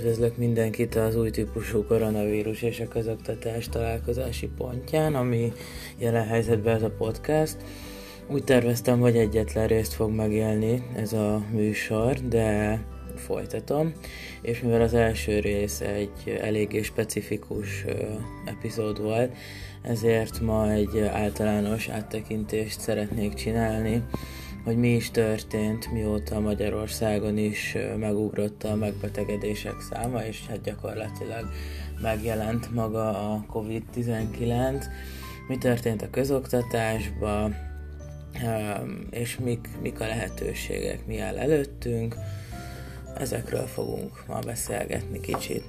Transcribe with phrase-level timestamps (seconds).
[0.00, 5.52] Üdvözlök mindenkit az új típusú koronavírus és a közoktatás találkozási pontján, ami
[5.98, 7.56] jelen helyzetben ez a podcast.
[8.28, 12.80] Úgy terveztem, hogy egyetlen részt fog megélni ez a műsor, de
[13.16, 13.92] folytatom,
[14.42, 17.84] és mivel az első rész egy eléggé specifikus
[18.44, 19.32] epizód volt,
[19.82, 24.02] ezért ma egy általános áttekintést szeretnék csinálni
[24.64, 31.48] hogy mi is történt, mióta Magyarországon is megugrott a megbetegedések száma, és hát gyakorlatilag
[32.00, 34.84] megjelent maga a COVID-19,
[35.48, 37.56] mi történt a közoktatásban,
[39.10, 42.16] és mik, mik a lehetőségek, mi áll előttünk.
[43.16, 45.64] Ezekről fogunk ma beszélgetni kicsit.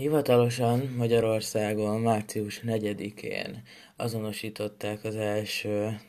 [0.00, 3.62] Hivatalosan Magyarországon március 4-én
[3.96, 6.00] azonosították az első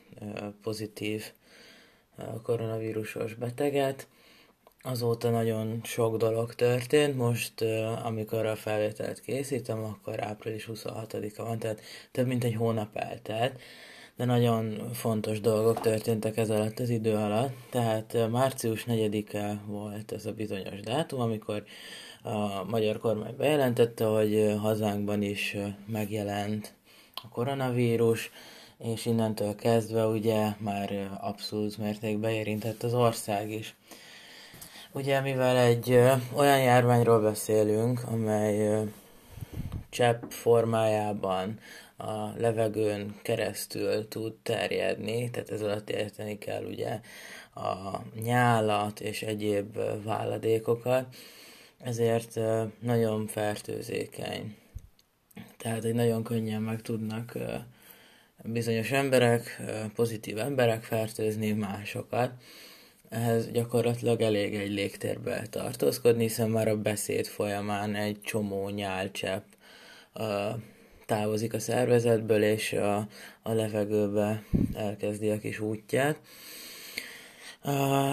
[0.61, 1.31] pozitív
[2.43, 4.07] koronavírusos beteget.
[4.81, 7.61] Azóta nagyon sok dolog történt, most
[8.03, 13.61] amikor a felvételt készítem, akkor április 26-a van, tehát több mint egy hónap eltelt,
[14.15, 20.25] de nagyon fontos dolgok történtek ez alatt az idő alatt, tehát március 4-e volt ez
[20.25, 21.63] a bizonyos dátum, amikor
[22.21, 26.73] a magyar kormány bejelentette, hogy hazánkban is megjelent
[27.23, 28.31] a koronavírus,
[28.77, 33.75] és innentől kezdve ugye már abszolút mértékben érintett az ország is.
[34.91, 35.99] Ugye mivel egy
[36.33, 38.83] olyan járványról beszélünk, amely
[39.89, 41.59] csepp formájában
[41.97, 46.99] a levegőn keresztül tud terjedni, tehát ez alatt érteni kell ugye
[47.55, 51.05] a nyálat és egyéb válladékokat,
[51.83, 52.39] ezért
[52.79, 54.55] nagyon fertőzékeny.
[55.57, 57.37] Tehát, hogy nagyon könnyen meg tudnak
[58.43, 59.61] bizonyos emberek,
[59.95, 62.31] pozitív emberek fertőzni másokat.
[63.09, 69.45] Ehhez gyakorlatilag elég egy légtérbe tartózkodni, hiszen már a beszéd folyamán egy csomó nyálcsepp
[71.05, 73.07] távozik a szervezetből, és a,
[73.41, 76.19] a levegőbe elkezdi a kis útját.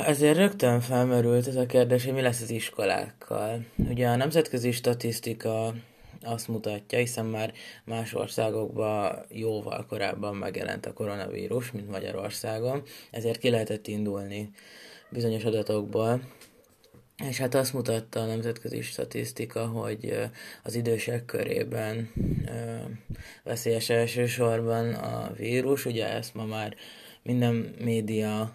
[0.06, 3.64] Ezért rögtön felmerült ez a kérdés, hogy mi lesz az iskolákkal.
[3.88, 5.75] Ugye a nemzetközi statisztika
[6.22, 7.53] azt mutatja, hiszen már
[7.84, 14.50] más országokban jóval korábban megjelent a koronavírus, mint Magyarországon, ezért ki lehetett indulni
[15.10, 16.20] bizonyos adatokból,
[17.28, 20.16] és hát azt mutatta a nemzetközi statisztika, hogy
[20.62, 22.12] az idősek körében
[23.44, 26.75] veszélyes elsősorban a vírus, ugye ezt ma már
[27.22, 28.54] minden média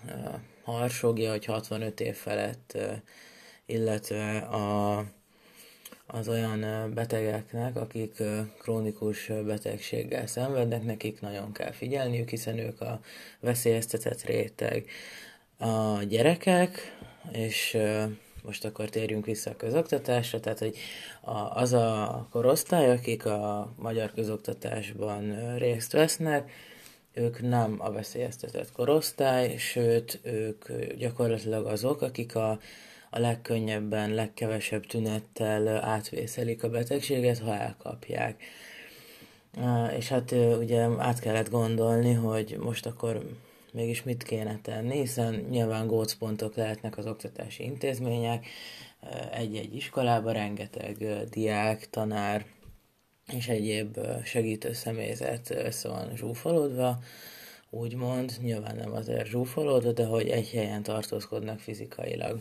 [0.64, 2.78] harsogja, hogy 65 év felett,
[3.66, 4.98] illetve a,
[6.08, 8.24] az olyan betegeknek, akik
[8.62, 13.00] krónikus betegséggel szenvednek, nekik nagyon kell figyelniük, hiszen ők a
[13.40, 14.86] veszélyeztetett réteg.
[15.58, 16.98] A gyerekek,
[17.32, 17.78] és
[18.44, 20.78] most akkor térjünk vissza a közoktatásra, tehát hogy
[21.54, 26.52] az a korosztály, akik a magyar közoktatásban részt vesznek,
[27.14, 32.60] ők nem a veszélyeztetett korosztály, sőt, ők gyakorlatilag azok, akik a,
[33.10, 38.44] a legkönnyebben, legkevesebb tünettel átvészelik a betegséget, ha elkapják.
[39.98, 43.22] És hát ugye át kellett gondolni, hogy most akkor
[43.72, 48.46] mégis mit kéne tenni, hiszen nyilván gócpontok lehetnek az oktatási intézmények,
[49.32, 50.98] egy-egy iskolában rengeteg
[51.30, 52.46] diák, tanár,
[53.32, 57.00] és egyéb segítő személyzet össze van zsúfolódva,
[57.70, 62.40] úgymond, nyilván nem azért zsúfolódva, de hogy egy helyen tartózkodnak fizikailag.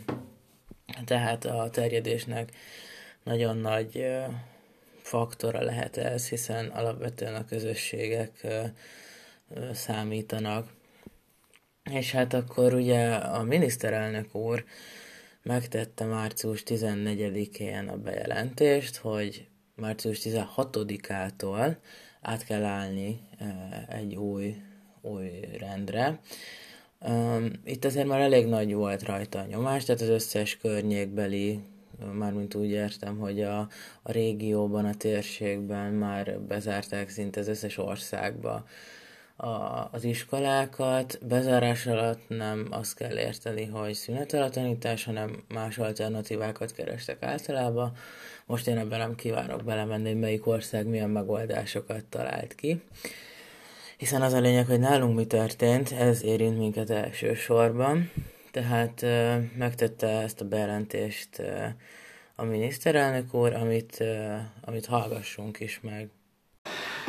[1.04, 2.52] Tehát a terjedésnek
[3.22, 4.06] nagyon nagy
[5.02, 8.46] faktora lehet ez, hiszen alapvetően a közösségek
[9.72, 10.72] számítanak.
[11.90, 14.64] És hát akkor ugye a miniszterelnök úr
[15.42, 21.76] megtette március 14-én a bejelentést, hogy március 16-ától
[22.20, 23.20] át kell állni
[23.88, 24.56] egy új,
[25.00, 26.20] új rendre.
[27.64, 31.60] Itt azért már elég nagy volt rajta a nyomás, tehát az összes környékbeli,
[32.12, 33.58] mármint úgy értem, hogy a,
[34.02, 38.64] a régióban, a térségben már bezárták szinte az összes országba
[39.36, 41.18] a, az iskolákat.
[41.26, 47.92] Bezárás alatt nem azt kell érteni, hogy szünetel a tanítás, hanem más alternatívákat kerestek általában.
[48.46, 52.82] Most én ebben nem kívánok belemenni, hogy melyik ország milyen megoldásokat talált ki.
[53.96, 58.10] Hiszen az a lényeg, hogy nálunk mi történt, ez érint minket elsősorban.
[58.50, 59.04] Tehát
[59.56, 61.42] megtette ezt a bejelentést
[62.36, 64.04] a miniszterelnök úr, amit,
[64.64, 66.08] amit hallgassunk is meg.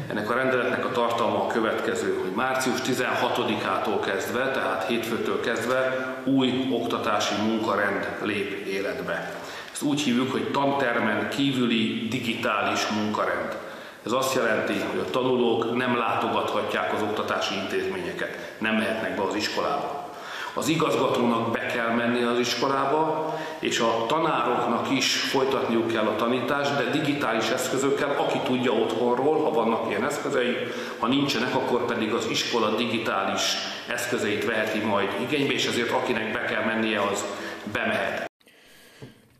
[0.09, 6.67] Ennek a rendeletnek a tartalma a következő, hogy március 16-ától kezdve, tehát hétfőtől kezdve új
[6.71, 9.41] oktatási munkarend lép életbe.
[9.83, 13.57] Úgy hívjuk, hogy tantermen kívüli digitális munkarend.
[14.05, 19.35] Ez azt jelenti, hogy a tanulók nem látogathatják az oktatási intézményeket, nem mehetnek be az
[19.35, 20.11] iskolába.
[20.53, 26.77] Az igazgatónak be kell menni az iskolába, és a tanároknak is folytatniuk kell a tanítást,
[26.77, 30.57] de digitális eszközökkel, aki tudja otthonról, ha vannak ilyen eszközei,
[30.99, 33.41] ha nincsenek, akkor pedig az iskola digitális
[33.87, 37.25] eszközeit veheti majd igénybe, és ezért akinek be kell mennie, az
[37.71, 38.32] bemehet.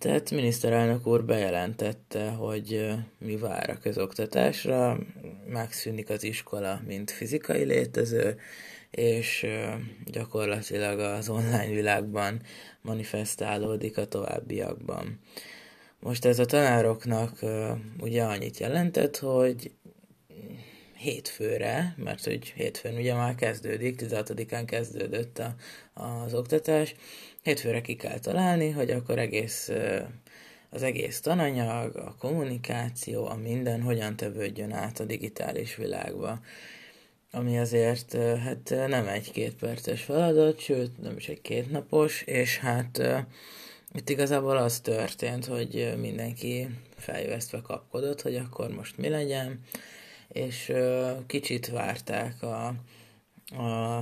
[0.04, 5.00] Tehát miniszterelnök úr bejelentette, hogy mi vár a közoktatásra,
[5.48, 8.40] megszűnik az iskola, mint fizikai létező,
[8.92, 9.46] és
[10.06, 12.42] gyakorlatilag az online világban
[12.82, 15.20] manifestálódik a továbbiakban.
[16.00, 17.40] Most ez a tanároknak
[18.00, 19.72] ugye annyit jelentett, hogy
[20.98, 25.56] hétfőre, mert hogy hétfőn ugye már kezdődik, 16-án kezdődött a,
[25.94, 26.96] az oktatás,
[27.44, 29.72] hétfőre ki kell találni, hogy akkor egész
[30.70, 36.40] az egész tananyag, a kommunikáció, a minden hogyan tevődjön át a digitális világba.
[37.32, 43.02] Ami azért hát nem egy két perces feladat, sőt nem is egy kétnapos, és hát
[43.94, 49.60] itt igazából az történt, hogy mindenki fejvesztve kapkodott, hogy akkor most mi legyen,
[50.28, 50.74] és
[51.28, 52.66] kicsit várták a,
[53.56, 54.02] a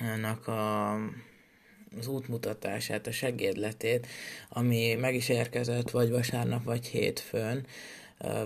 [0.00, 0.94] minisztériumnak a,
[1.98, 4.06] az útmutatását, a segédletét,
[4.48, 7.66] ami meg is érkezett vagy vasárnap, vagy hétfőn,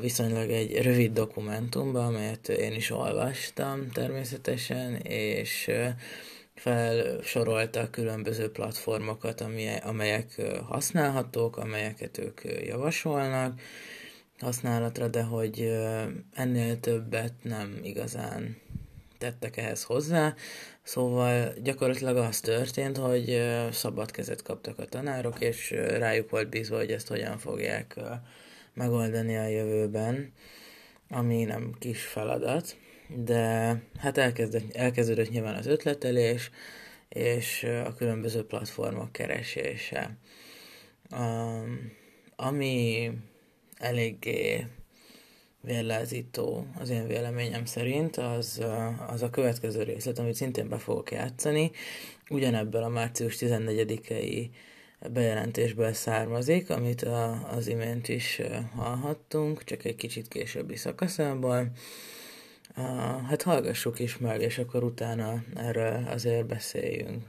[0.01, 5.71] viszonylag egy rövid dokumentumban, amelyet én is olvastam természetesen, és
[6.55, 9.45] felsorolta különböző platformokat,
[9.83, 13.61] amelyek használhatók, amelyeket ők javasolnak
[14.39, 15.79] használatra, de hogy
[16.35, 18.57] ennél többet nem igazán
[19.21, 20.35] tettek ehhez hozzá,
[20.83, 26.93] szóval gyakorlatilag az történt, hogy szabad kezet kaptak a tanárok, és rájuk volt bízva, hogy
[26.93, 28.01] ezt hogyan fogják
[28.75, 30.33] megoldani a jövőben,
[31.11, 32.77] ami nem kis feladat,
[33.09, 36.51] de hát elkezdett, elkezdődött nyilván az ötletelés,
[37.09, 40.17] és a különböző platformok keresése.
[41.11, 41.93] Um,
[42.37, 43.11] ami
[43.77, 44.67] eléggé
[45.61, 48.65] vérlázító az én véleményem szerint, az,
[49.09, 51.71] az a következő részlet, amit szintén be fogok játszani,
[52.31, 54.49] ugyanebből a március 14-i
[55.13, 58.41] bejelentésből származik, amit a, az imént is
[58.77, 61.71] hallhattunk, csak egy kicsit későbbi szakaszából.
[63.29, 67.23] Hát hallgassuk is meg, és akkor utána erről azért beszéljünk.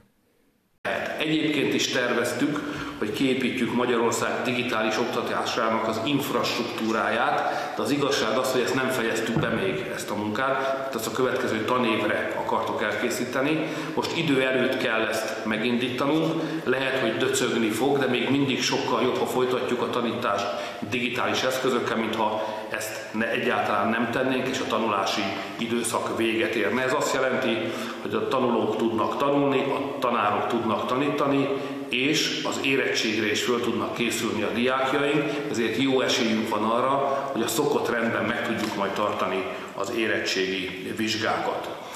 [1.18, 2.58] Egyébként is terveztük,
[2.98, 9.38] hogy kiépítjük Magyarország digitális oktatásának az infrastruktúráját, de az igazság az, hogy ezt nem fejeztük
[9.38, 13.66] be még ezt a munkát, tehát azt a következő tanévre akartok elkészíteni.
[13.94, 16.32] Most idő előtt kell ezt megindítanunk,
[16.64, 20.46] lehet, hogy döcögni fog, de még mindig sokkal jobb, ha folytatjuk a tanítást
[20.90, 25.22] digitális eszközökkel, mintha ezt ne, egyáltalán nem tennénk, és a tanulási
[25.58, 26.82] időszak véget érne.
[26.82, 27.58] Ez azt jelenti,
[28.02, 31.48] hogy a tanulók tudnak tanulni, a tanárok tudnak tanítani,
[31.92, 36.90] és az érettségre is föl tudnak készülni a diákjaink, ezért jó esélyünk van arra,
[37.32, 39.42] hogy a szokott rendben meg tudjuk majd tartani
[39.74, 41.90] az érettségi vizsgákat.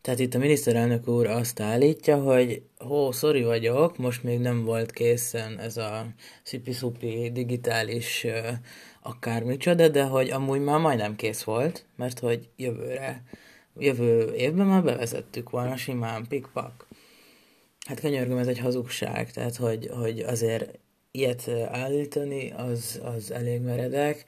[0.00, 4.92] Tehát itt a miniszterelnök úr azt állítja, hogy hó, szori vagyok, most még nem volt
[4.92, 6.06] készen ez a
[6.42, 8.26] szipi digitális
[9.02, 13.22] akármicsoda, de hogy amúgy már majdnem kész volt, mert hogy jövőre,
[13.78, 16.87] jövő évben már bevezettük volna simán pikpak.
[17.88, 20.78] Hát könyörgöm, ez egy hazugság, tehát hogy, hogy azért
[21.10, 24.24] ilyet állítani, az, az elég meredek.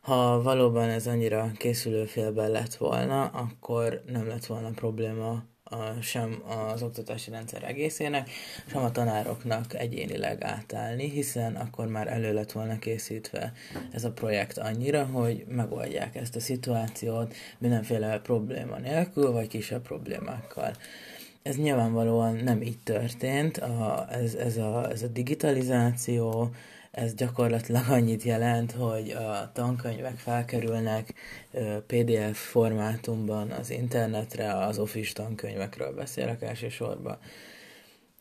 [0.00, 6.42] Ha valóban ez annyira készülőfélben lett volna, akkor nem lett volna probléma a, sem
[6.72, 8.30] az oktatási rendszer egészének,
[8.66, 13.52] sem a tanároknak egyénileg átállni, hiszen akkor már elő lett volna készítve
[13.90, 20.72] ez a projekt annyira, hogy megoldják ezt a szituációt mindenféle probléma nélkül, vagy kisebb problémákkal.
[21.42, 26.50] Ez nyilvánvalóan nem így történt, a, ez, ez, a, ez a digitalizáció,
[26.90, 31.14] ez gyakorlatilag annyit jelent, hogy a tankönyvek felkerülnek
[31.86, 37.18] PDF formátumban az internetre, az Office tankönyvekről beszélek elsősorban.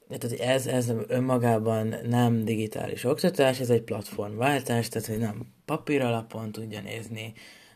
[0.08, 6.52] Tehát ez, ez önmagában nem digitális oktatás, ez egy platformváltás, tehát hogy nem papír alapon
[6.52, 7.34] tudja nézni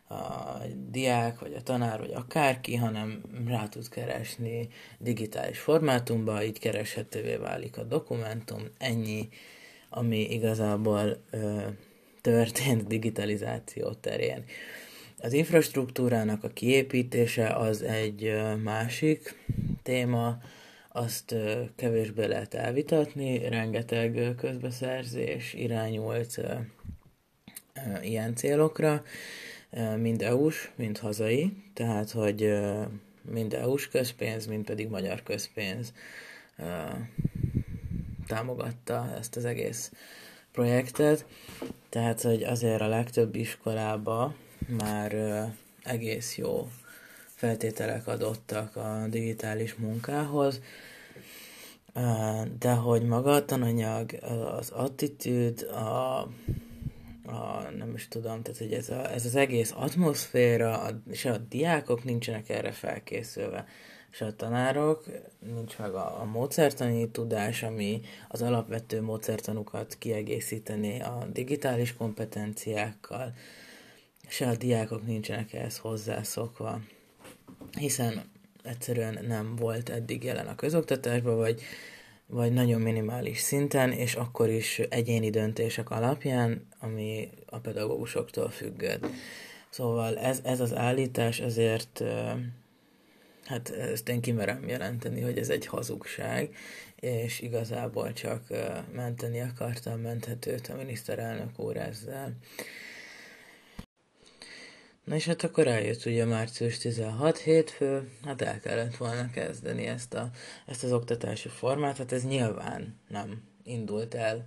[0.08, 0.58] a
[0.90, 4.68] diák, vagy a tanár, vagy akárki, hanem rá tud keresni
[5.00, 9.30] digitális formátumba, így kereshetővé válik a dokumentum, ennyi,
[9.90, 11.62] ami igazából ö,
[12.22, 14.44] történt digitalizáció terén.
[15.22, 19.36] Az infrastruktúrának a kiépítése az egy másik
[19.84, 20.38] téma,
[20.90, 21.36] azt
[21.76, 26.42] kevésbé lehet elvitatni, rengeteg közbeszerzés irányult
[28.02, 29.04] ilyen célokra,
[29.98, 32.53] mind EU-s, mind hazai, tehát hogy
[33.22, 35.94] mind EU-s közpénz, mind pedig magyar közpénz
[38.27, 39.91] támogatta ezt az egész
[40.51, 41.25] projektet,
[41.89, 44.36] tehát hogy azért a legtöbb iskolába
[44.67, 45.13] már
[45.84, 46.70] egész jó
[47.25, 50.62] feltételek adottak a digitális munkához,
[52.60, 54.13] de hogy maga a tananyag,
[54.58, 56.27] az attitűd, a,
[57.25, 61.38] a, nem is tudom, tehát hogy ez, a, ez az egész atmoszféra, a, és a
[61.38, 63.65] diákok nincsenek erre felkészülve,
[64.12, 65.05] és a tanárok,
[65.39, 73.34] nincs meg a, a módszertani tudás, ami az alapvető módszertanukat kiegészíteni a digitális kompetenciákkal,
[74.27, 76.79] és a diákok nincsenek ehhez hozzászokva,
[77.77, 78.22] hiszen
[78.63, 81.62] egyszerűen nem volt eddig jelen a közoktatásban, vagy,
[82.27, 89.08] vagy nagyon minimális szinten, és akkor is egyéni döntések alapján, ami a pedagógusoktól függött.
[89.70, 92.03] Szóval ez, ez az állítás azért,
[93.46, 96.55] hát ezt én kimerem jelenteni, hogy ez egy hazugság,
[96.96, 98.41] és igazából csak
[98.94, 102.38] menteni akartam menthetőt a miniszterelnök úr ezzel.
[105.06, 110.14] Na és hát akkor eljött ugye március 16 hétfő, hát el kellett volna kezdeni ezt,
[110.14, 110.30] a,
[110.66, 114.46] ezt az oktatási formát, hát ez nyilván nem indult el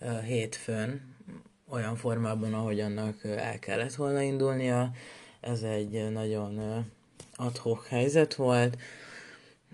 [0.00, 1.16] uh, hétfőn
[1.68, 4.90] olyan formában, ahogy annak el kellett volna indulnia.
[5.40, 6.84] Ez egy nagyon uh,
[7.34, 8.76] adhok helyzet volt.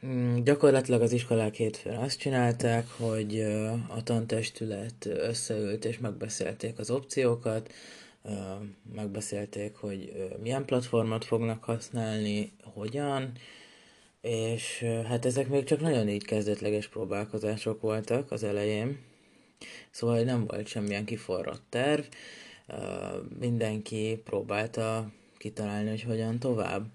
[0.06, 6.90] Mm, gyakorlatilag az iskolák hétfőn azt csinálták, hogy uh, a tantestület összeült és megbeszélték az
[6.90, 7.72] opciókat,
[8.94, 13.32] megbeszélték, hogy milyen platformot fognak használni, hogyan,
[14.20, 18.98] és hát ezek még csak nagyon így kezdetleges próbálkozások voltak az elején,
[19.90, 22.04] szóval nem volt semmilyen kiforrott terv,
[23.38, 26.86] mindenki próbálta kitalálni, hogy hogyan tovább.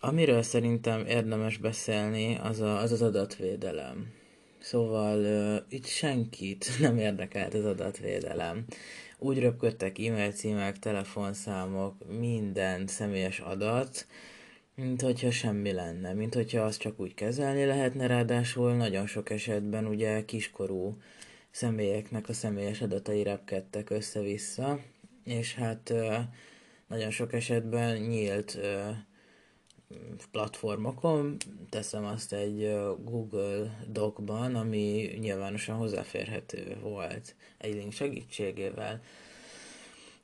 [0.00, 4.12] Amiről szerintem érdemes beszélni, az a, az, az adatvédelem.
[4.64, 8.64] Szóval uh, itt senkit nem érdekelt az adatvédelem.
[9.18, 14.06] Úgy röpködtek e-mail címek, telefonszámok, minden személyes adat,
[14.74, 19.86] mint hogyha semmi lenne, mint hogyha azt csak úgy kezelni lehetne, ráadásul nagyon sok esetben
[19.86, 20.96] ugye kiskorú
[21.50, 24.80] személyeknek a személyes adatai repkedtek össze-vissza,
[25.24, 25.92] és hát
[26.86, 28.58] nagyon sok esetben nyílt
[30.30, 31.36] platformokon,
[31.68, 39.02] teszem azt egy Google Docban, ami nyilvánosan hozzáférhető volt egy link segítségével.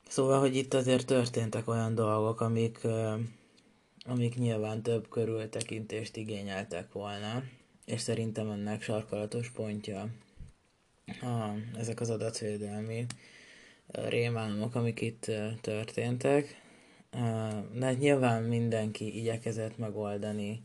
[0.09, 2.79] Szóval, hogy itt azért történtek olyan dolgok, amik,
[4.05, 7.43] amik nyilván több körültekintést igényeltek volna,
[7.85, 10.09] és szerintem ennek sarkalatos pontja
[11.07, 13.07] a, ezek az adatvédelmi
[13.87, 16.60] rémálmok, amik itt történtek
[17.81, 20.63] hát nyilván mindenki igyekezett megoldani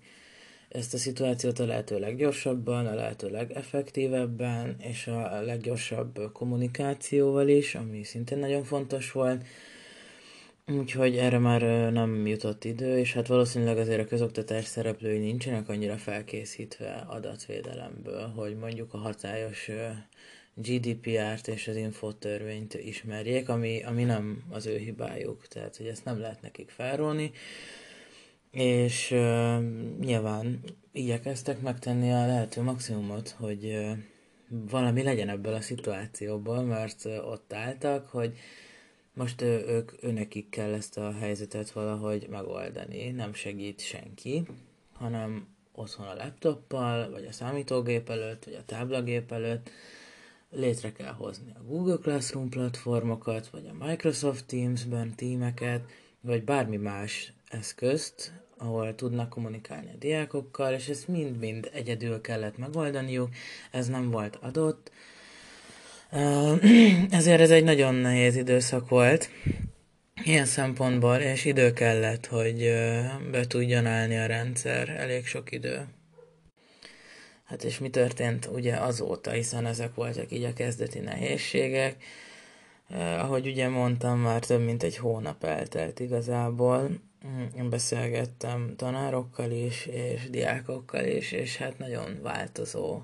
[0.75, 8.03] ezt a szituációt a lehető leggyorsabban, a lehető legeffektívebben, és a leggyorsabb kommunikációval is, ami
[8.03, 9.45] szintén nagyon fontos volt.
[10.67, 11.61] Úgyhogy erre már
[11.91, 18.57] nem jutott idő, és hát valószínűleg azért a közoktatás szereplői nincsenek annyira felkészítve adatvédelemből, hogy
[18.57, 19.69] mondjuk a hatályos
[20.55, 26.19] GDPR-t és az infotörvényt ismerjék, ami, ami nem az ő hibájuk, tehát hogy ezt nem
[26.19, 27.31] lehet nekik felrólni,
[28.51, 29.63] és uh,
[29.99, 30.59] nyilván
[30.91, 33.91] igyekeztek megtenni a lehető maximumot, hogy uh,
[34.47, 38.37] valami legyen ebből a szituációból, mert uh, ott álltak, hogy
[39.13, 44.43] most uh, ők, őnekik kell ezt a helyzetet valahogy megoldani, nem segít senki,
[44.93, 49.69] hanem otthon a laptoppal, vagy a számítógép előtt, vagy a táblagép előtt,
[50.55, 55.81] létre kell hozni a Google Classroom platformokat, vagy a Microsoft Teams-ben tímeket,
[56.21, 63.29] vagy bármi más eszközt, ahol tudnak kommunikálni a diákokkal, és ezt mind-mind egyedül kellett megoldaniuk,
[63.71, 64.91] ez nem volt adott.
[67.09, 69.29] Ezért ez egy nagyon nehéz időszak volt,
[70.23, 72.73] ilyen szempontból, és idő kellett, hogy
[73.31, 75.87] be tudjon állni a rendszer, elég sok idő.
[77.45, 82.03] Hát és mi történt ugye azóta, hiszen ezek voltak így a kezdeti nehézségek.
[82.89, 86.89] Eh, ahogy ugye mondtam, már több mint egy hónap eltelt igazából.
[87.57, 93.01] Én beszélgettem tanárokkal is, és diákokkal is, és hát nagyon változó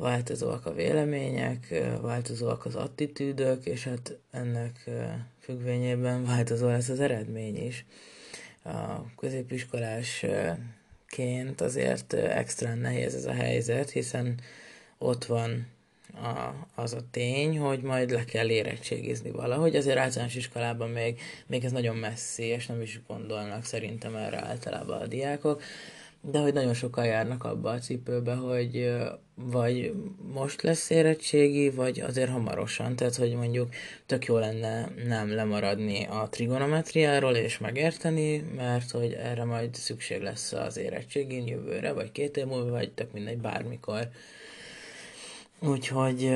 [0.00, 4.90] változóak a vélemények, változóak az attitűdök, és hát ennek
[5.38, 7.84] függvényében változó lesz az eredmény is.
[8.64, 9.14] A
[11.16, 14.40] középiskolásként azért extra nehéz ez a helyzet, hiszen
[14.98, 15.66] ott van
[16.14, 19.76] a, az a tény, hogy majd le kell érettségizni valahogy.
[19.76, 25.00] Azért általános iskolában még, még ez nagyon messzi, és nem is gondolnak szerintem erre általában
[25.00, 25.62] a diákok
[26.20, 28.92] de hogy nagyon sokan járnak abba a cipőbe, hogy
[29.34, 29.94] vagy
[30.32, 33.74] most lesz érettségi, vagy azért hamarosan, tehát hogy mondjuk
[34.06, 40.52] tök jó lenne nem lemaradni a trigonometriáról és megérteni, mert hogy erre majd szükség lesz
[40.52, 44.08] az érettségén jövőre, vagy két év múlva, vagy tök mindegy, bármikor.
[45.58, 46.30] Úgyhogy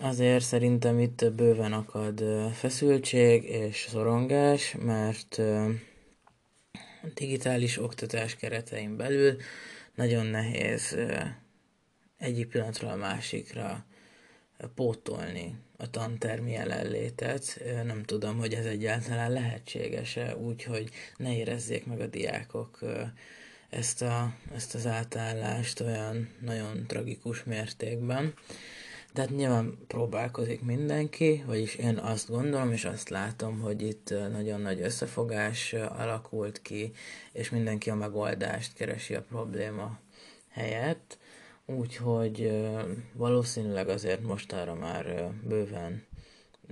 [0.00, 5.40] azért szerintem itt bőven akad feszültség és szorongás, mert
[7.14, 9.36] digitális oktatás keretein belül
[9.94, 10.96] nagyon nehéz
[12.18, 13.84] egyik pillanatról a másikra
[14.74, 17.60] pótolni a tantermi jelenlétet.
[17.84, 22.78] Nem tudom, hogy ez egyáltalán lehetséges-e, úgyhogy ne érezzék meg a diákok
[23.70, 28.34] ezt, a, ezt az átállást olyan nagyon tragikus mértékben.
[29.12, 34.60] De hát nyilván próbálkozik mindenki, vagyis én azt gondolom, és azt látom, hogy itt nagyon
[34.60, 36.92] nagy összefogás alakult ki,
[37.32, 39.98] és mindenki a megoldást keresi a probléma
[40.48, 41.18] helyett.
[41.66, 42.52] Úgyhogy
[43.12, 46.06] valószínűleg azért mostanra már bőven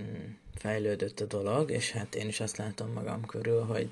[0.01, 3.89] mm, fejlődött a dolog, és hát én is azt látom magam körül, hogy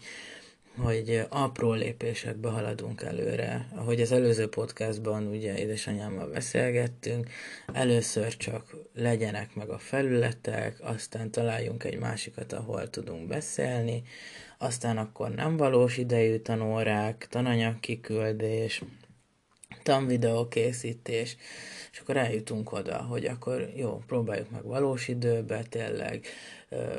[0.77, 3.67] hogy apró lépésekbe haladunk előre.
[3.75, 7.29] Ahogy az előző podcastban ugye édesanyámmal beszélgettünk,
[7.73, 14.03] először csak legyenek meg a felületek, aztán találjunk egy másikat, ahol tudunk beszélni,
[14.57, 18.81] aztán akkor nem valós idejű tanórák, tananyag kiküldés,
[19.83, 21.37] tanvideó készítés,
[21.91, 26.25] és akkor eljutunk oda, hogy akkor jó, próbáljuk meg valós időbe tényleg,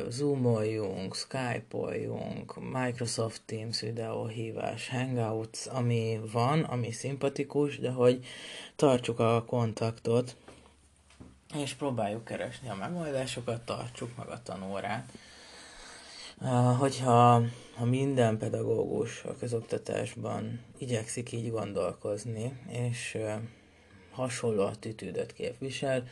[0.08, 8.25] Zoomoljunk, Skype-oljunk, Microsoft Teams videóhívás, Hangouts, ami van, ami szimpatikus, de hogy
[8.76, 10.37] tartsuk a kontaktot,
[11.54, 15.12] és próbáljuk keresni a megoldásokat, tartsuk meg a tanórát.
[16.78, 17.42] Hogyha
[17.74, 23.18] ha minden pedagógus a közoktatásban igyekszik így gondolkozni, és
[24.11, 26.09] hasonló attitűdöt képvisel,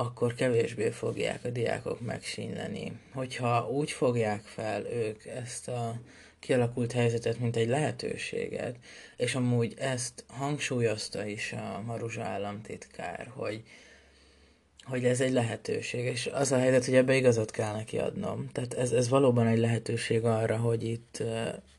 [0.00, 2.92] akkor kevésbé fogják a diákok megsínleni.
[3.12, 6.00] Hogyha úgy fogják fel ők ezt a
[6.38, 8.76] kialakult helyzetet, mint egy lehetőséget,
[9.16, 13.62] és amúgy ezt hangsúlyozta is a Maruzsa államtitkár, hogy,
[14.82, 18.48] hogy ez egy lehetőség, és az a helyzet, hogy ebbe igazat kell neki adnom.
[18.52, 21.22] Tehát ez, ez valóban egy lehetőség arra, hogy itt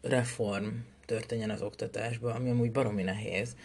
[0.01, 0.67] reform
[1.05, 3.55] történjen az oktatásban, ami amúgy baromi nehéz.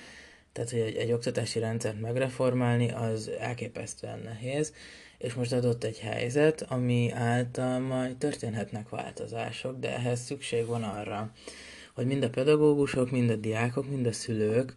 [0.56, 4.72] Tehát, hogy egy, egy oktatási rendszert megreformálni, az elképesztően nehéz,
[5.18, 11.32] és most adott egy helyzet, ami által majd történhetnek változások, de ehhez szükség van arra,
[11.94, 14.74] hogy mind a pedagógusok, mind a diákok, mind a szülők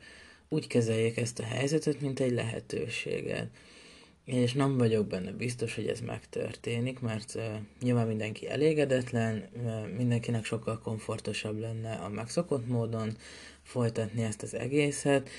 [0.50, 3.48] úgy kezeljék ezt a helyzetet, mint egy lehetőséget.
[4.26, 7.38] És nem vagyok benne biztos, hogy ez megtörténik, mert
[7.82, 13.18] nyilván mindenki elégedetlen, uh, mindenkinek sokkal komfortosabb lenne a megszokott módon
[13.64, 15.30] folytatni ezt az egészet,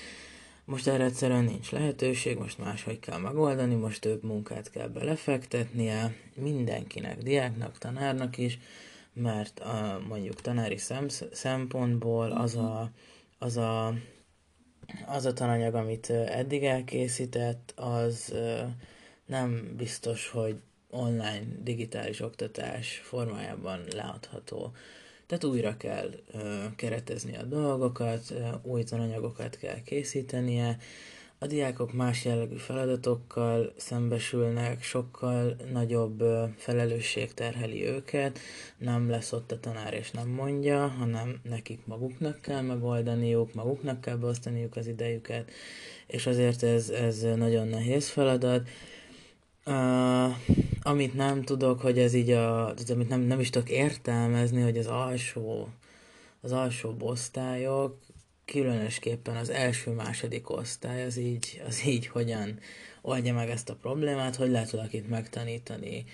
[0.65, 7.17] most erre egyszerűen nincs lehetőség, most máshogy kell megoldani, most több munkát kell belefektetnie mindenkinek,
[7.17, 8.59] diáknak, tanárnak is,
[9.13, 12.91] mert a, mondjuk tanári szem, szempontból az a,
[13.37, 13.93] az a
[15.05, 18.33] az a tananyag, amit eddig elkészített, az
[19.25, 24.71] nem biztos, hogy online digitális oktatás formájában leadható.
[25.31, 30.77] Tehát újra kell ö, keretezni a dolgokat, ö, új tananyagokat kell készítenie,
[31.39, 38.39] a diákok más jellegű feladatokkal szembesülnek, sokkal nagyobb ö, felelősség terheli őket,
[38.77, 44.15] nem lesz ott a tanár és nem mondja, hanem nekik maguknak kell megoldaniuk, maguknak kell
[44.15, 45.51] beosztaniuk az idejüket,
[46.07, 48.67] és azért ez, ez nagyon nehéz feladat,
[49.65, 50.35] Uh,
[50.81, 54.77] amit nem tudok, hogy ez így a, az, amit nem, nem is tudok értelmezni, hogy
[54.77, 55.69] az alsó,
[56.41, 57.97] az alsó osztályok,
[58.45, 62.59] különösképpen az első-második osztály, az így, az így hogyan
[63.01, 66.05] oldja meg ezt a problémát, hogy lehet valakit megtanítani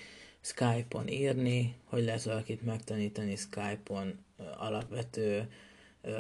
[0.41, 4.19] Skype-on írni, hogy lehet valakit megtanítani Skype-on
[4.57, 5.47] alapvető
[6.03, 6.13] uh,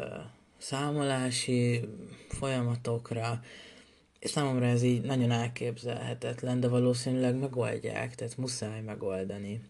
[0.57, 1.89] számolási
[2.29, 3.41] folyamatokra,
[4.19, 9.61] számomra ez így nagyon elképzelhetetlen, de valószínűleg megoldják, tehát muszáj megoldani.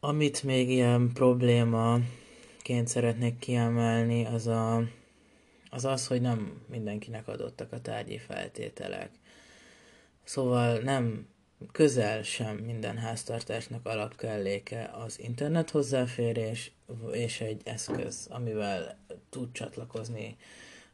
[0.00, 4.82] Amit még ilyen problémaként szeretnék kiemelni, az a,
[5.70, 9.10] az az, hogy nem mindenkinek adottak a tárgyi feltételek.
[10.24, 11.26] Szóval nem
[11.72, 16.72] közel sem minden háztartásnak alapkelléke az internet hozzáférés
[17.12, 18.98] és egy eszköz, amivel
[19.30, 20.36] tud csatlakozni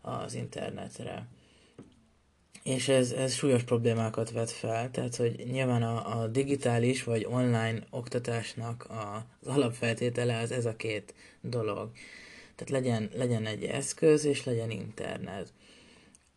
[0.00, 1.26] az internetre.
[2.62, 7.78] És ez, ez súlyos problémákat vet fel, tehát hogy nyilván a, a digitális vagy online
[7.90, 11.90] oktatásnak a, az alapfeltétele az ez a két dolog.
[12.56, 15.52] Tehát legyen, legyen egy eszköz, és legyen internet.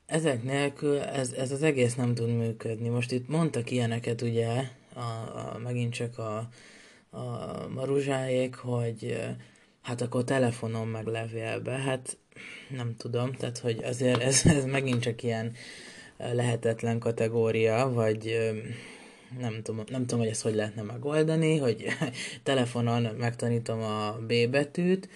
[0.06, 2.90] Ezek nélkül ez, ez az egész nem tud működni.
[2.90, 6.50] Most itt mondtak ilyeneket ugye, a, a, megint csak a,
[7.10, 9.18] a maruzsáék, hogy
[9.82, 12.18] hát akkor telefonon meg levélbe, hát
[12.70, 15.56] nem tudom, tehát hogy azért ez, ez megint csak ilyen
[16.34, 18.38] lehetetlen kategória, vagy
[19.40, 21.86] nem tudom, nem tudom, hogy ezt hogy lehetne megoldani, hogy
[22.44, 25.10] telefonon megtanítom a B betűt,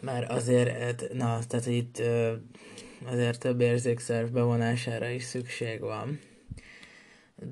[0.00, 2.02] mert azért, na, tehát itt
[3.04, 6.20] azért több érzékszerv bevonására is szükség van.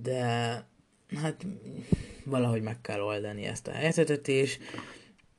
[0.03, 0.25] De
[1.17, 1.47] hát
[2.25, 4.59] valahogy meg kell oldani ezt a helyzetet is.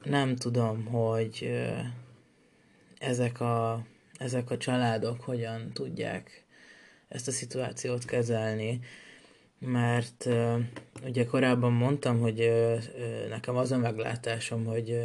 [0.03, 1.61] Nem tudom, hogy
[2.97, 3.85] ezek a,
[4.17, 6.42] ezek a családok hogyan tudják
[7.13, 8.79] ezt a szituációt kezelni,
[9.59, 10.29] mert
[11.05, 12.51] ugye korábban mondtam, hogy
[13.29, 14.99] nekem az a meglátásom, hogy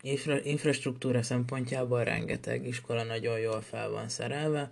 [0.00, 4.70] infra, infrastruktúra szempontjából rengeteg iskola nagyon jól fel van szerelve,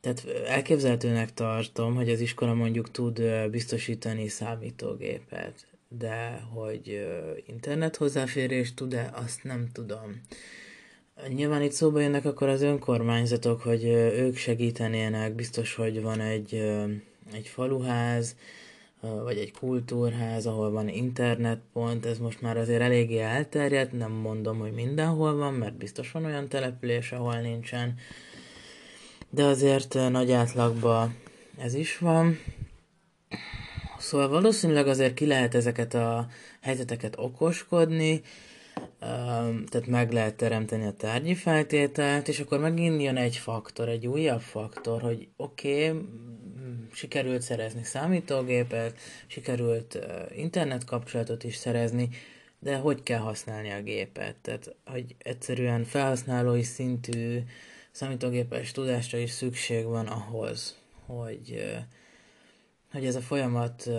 [0.00, 7.06] tehát elképzelhetőnek tartom, hogy az iskola mondjuk tud biztosítani számítógépet, de hogy
[7.46, 10.20] internet hozzáférés tud-e, azt nem tudom.
[11.28, 16.54] Nyilván itt szóba jönnek akkor az önkormányzatok, hogy ők segítenének, biztos, hogy van egy,
[17.32, 18.36] egy faluház,
[19.00, 24.72] vagy egy kultúrház, ahol van internetpont, ez most már azért eléggé elterjedt, nem mondom, hogy
[24.72, 27.94] mindenhol van, mert biztos van olyan település, ahol nincsen,
[29.30, 31.16] de azért nagy átlagban
[31.58, 32.38] ez is van.
[33.98, 36.26] Szóval valószínűleg azért ki lehet ezeket a
[36.60, 38.22] helyzeteket okoskodni,
[39.68, 44.40] tehát meg lehet teremteni a tárgyi feltételt, és akkor megint jön egy faktor, egy újabb
[44.40, 46.02] faktor, hogy oké, okay,
[46.92, 49.98] sikerült szerezni számítógépet, sikerült
[50.34, 52.08] internet kapcsolatot is szerezni,
[52.58, 54.36] de hogy kell használni a gépet?
[54.36, 57.38] Tehát, hogy egyszerűen felhasználói szintű
[57.90, 61.74] számítógépes tudásra is szükség van ahhoz, hogy,
[62.92, 63.90] hogy ez a folyamat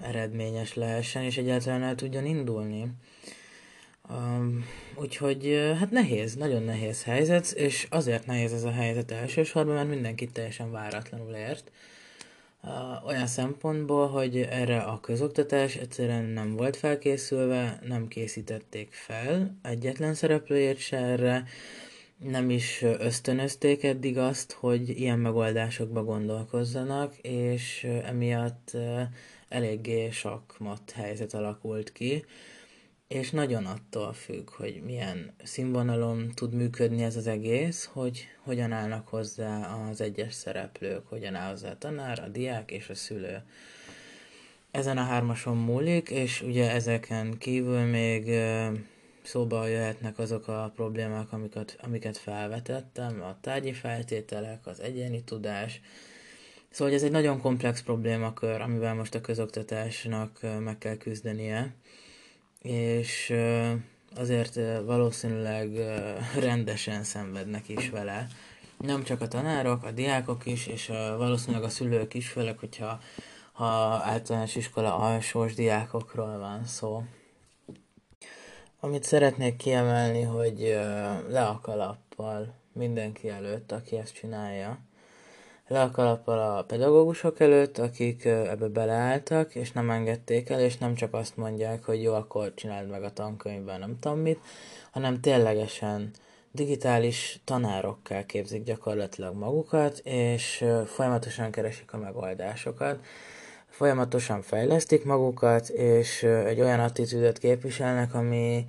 [0.00, 2.90] eredményes lehessen, és egyáltalán el tudjon indulni.
[4.16, 9.88] Um, úgyhogy hát nehéz, nagyon nehéz helyzet, és azért nehéz ez a helyzet elsősorban, mert
[9.88, 11.70] mindenki teljesen váratlanul ért.
[12.62, 20.14] Uh, olyan szempontból, hogy erre a közoktatás egyszerűen nem volt felkészülve, nem készítették fel egyetlen
[20.14, 21.44] szereplőért se erre,
[22.18, 28.76] nem is ösztönözték eddig azt, hogy ilyen megoldásokba gondolkozzanak, és emiatt
[29.48, 32.24] eléggé sakmat helyzet alakult ki
[33.14, 39.08] és nagyon attól függ, hogy milyen színvonalon tud működni ez az egész, hogy hogyan állnak
[39.08, 43.42] hozzá az egyes szereplők, hogyan áll hozzá a tanár, a diák és a szülő.
[44.70, 48.30] Ezen a hármason múlik, és ugye ezeken kívül még
[49.22, 55.80] szóba jöhetnek azok a problémák, amiket, amiket felvetettem, a tárgyi feltételek, az egyéni tudás,
[56.70, 61.74] Szóval ez egy nagyon komplex problémakör, amivel most a közoktatásnak meg kell küzdenie
[62.62, 63.34] és
[64.16, 65.70] azért valószínűleg
[66.38, 68.26] rendesen szenvednek is vele.
[68.78, 73.00] Nem csak a tanárok, a diákok is, és valószínűleg a szülők is, főleg, hogyha
[73.52, 73.64] ha
[74.04, 77.02] általános iskola alsós diákokról van szó.
[78.80, 80.58] Amit szeretnék kiemelni, hogy
[81.28, 84.78] le a kalappal mindenki előtt, aki ezt csinálja
[85.72, 90.94] le a kalappal a pedagógusok előtt, akik ebbe beleálltak, és nem engedték el, és nem
[90.94, 94.38] csak azt mondják, hogy jó, akkor csináld meg a tankönyvben nem tudom mit,
[94.90, 96.10] hanem ténylegesen
[96.50, 103.04] digitális tanárokká képzik gyakorlatilag magukat, és folyamatosan keresik a megoldásokat,
[103.68, 108.66] folyamatosan fejlesztik magukat, és egy olyan attitűdöt képviselnek, ami,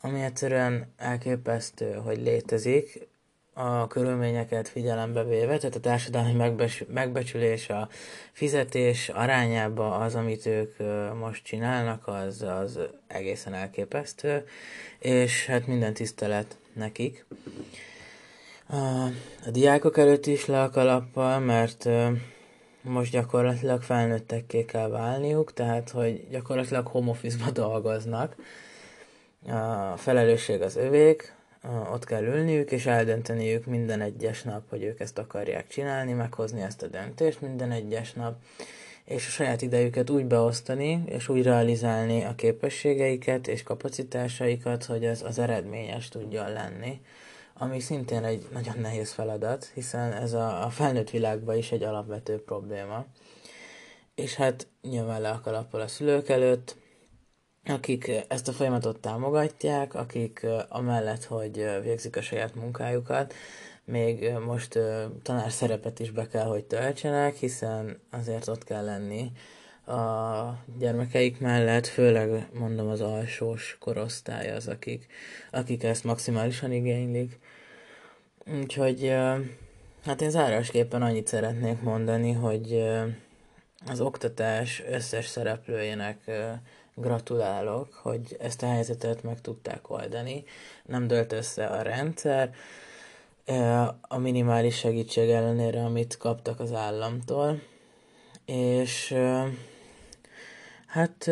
[0.00, 3.12] ami egyszerűen elképesztő, hogy létezik,
[3.54, 7.88] a körülményeket figyelembe véve, tehát a társadalmi megbecs- megbecsülés, a
[8.32, 10.76] fizetés arányába az, amit ők
[11.18, 14.46] most csinálnak, az, az egészen elképesztő,
[14.98, 17.24] és hát minden tisztelet nekik.
[18.68, 19.04] A,
[19.46, 21.88] a diákok előtt is le a kalappal, mert
[22.80, 27.12] most gyakorlatilag felnőttekké kell válniuk, tehát hogy gyakorlatilag home
[27.52, 28.36] dolgoznak.
[29.46, 31.34] A felelősség az övék,
[31.92, 36.82] ott kell ülniük, és eldönteniük minden egyes nap, hogy ők ezt akarják csinálni, meghozni ezt
[36.82, 38.36] a döntést minden egyes nap,
[39.04, 45.22] és a saját idejüket úgy beosztani, és úgy realizálni a képességeiket és kapacitásaikat, hogy ez
[45.22, 47.00] az eredményes tudjon lenni,
[47.54, 52.42] ami szintén egy nagyon nehéz feladat, hiszen ez a, a felnőtt világban is egy alapvető
[52.42, 53.04] probléma.
[54.14, 56.76] És hát nyilván le a kalappal a szülők előtt,
[57.66, 63.34] akik ezt a folyamatot támogatják, akik amellett, hogy végzik a saját munkájukat,
[63.84, 64.78] még most
[65.22, 69.32] tanár szerepet is be kell, hogy töltsenek, hiszen azért ott kell lenni
[69.86, 75.06] a gyermekeik mellett, főleg mondom az alsós korosztály az, akik,
[75.50, 77.38] akik ezt maximálisan igénylik.
[78.60, 79.14] Úgyhogy
[80.04, 82.84] hát én zárásképpen annyit szeretnék mondani, hogy
[83.86, 86.30] az oktatás összes szereplőjének
[86.94, 90.44] gratulálok, hogy ezt a helyzetet meg tudták oldani.
[90.84, 92.54] Nem dölt össze a rendszer,
[94.00, 97.60] a minimális segítség ellenére, amit kaptak az államtól,
[98.44, 99.14] és
[100.86, 101.30] hát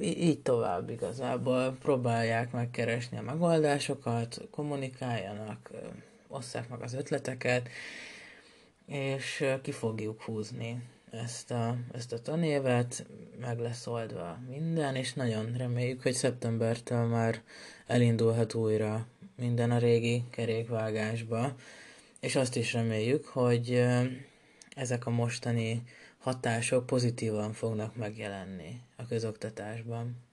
[0.00, 1.76] így tovább igazából.
[1.80, 5.70] Próbálják megkeresni a megoldásokat, kommunikáljanak,
[6.28, 7.68] osszák meg az ötleteket,
[8.86, 13.06] és ki fogjuk húzni ezt a, ezt a tanévet,
[13.40, 17.42] meg lesz oldva minden, és nagyon reméljük, hogy szeptembertől már
[17.86, 21.54] elindulhat újra minden a régi kerékvágásba,
[22.20, 23.84] és azt is reméljük, hogy
[24.74, 25.82] ezek a mostani
[26.18, 30.25] hatások pozitívan fognak megjelenni a közoktatásban.